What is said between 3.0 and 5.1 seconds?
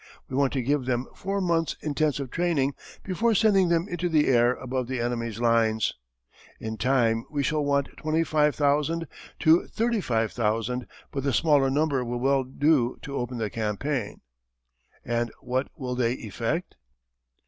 before sending them into the air above the